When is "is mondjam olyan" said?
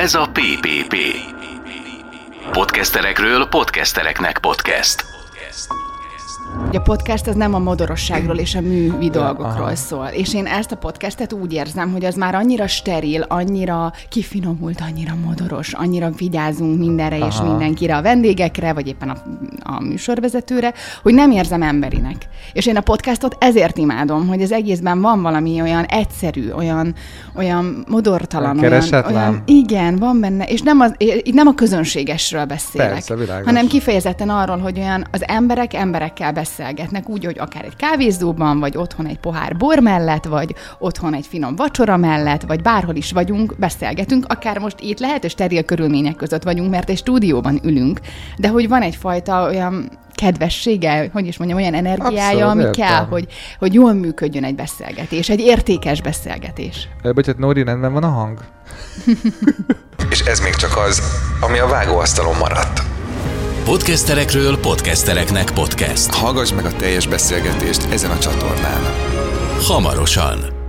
51.26-51.74